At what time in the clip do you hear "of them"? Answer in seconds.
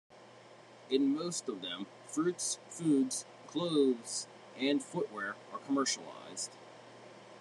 1.47-1.85